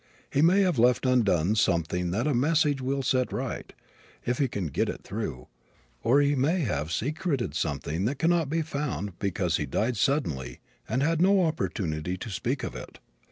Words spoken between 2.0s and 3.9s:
that a message will set right,